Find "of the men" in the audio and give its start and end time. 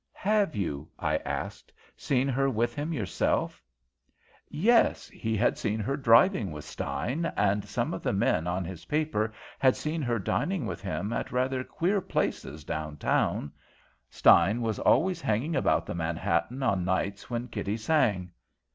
7.93-8.47